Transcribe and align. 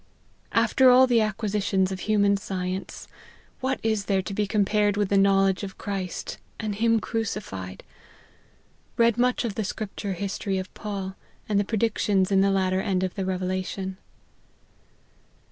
1" 0.53 0.59
After 0.63 0.89
all 0.89 1.05
the 1.05 1.21
acquisitions 1.21 1.91
of 1.91 1.99
human 1.99 2.35
science, 2.35 3.07
what 3.59 3.79
is 3.83 4.05
there 4.05 4.23
to 4.23 4.33
be 4.33 4.47
compared 4.47 4.97
with 4.97 5.09
the 5.09 5.15
knowledge 5.19 5.61
of 5.61 5.77
Christ, 5.77 6.39
and 6.59 6.73
him 6.73 6.99
crucified! 6.99 7.83
Read 8.97 9.19
much 9.19 9.45
of 9.45 9.53
the 9.53 9.63
scripture 9.63 10.13
history 10.13 10.57
of 10.57 10.69
Saul, 10.75 11.15
and 11.47 11.59
the 11.59 11.63
predictions 11.63 12.31
in 12.31 12.41
the 12.41 12.49
latter 12.49 12.81
end 12.81 13.03
of 13.03 13.13
the 13.13 13.25
Revelation." 13.25 13.97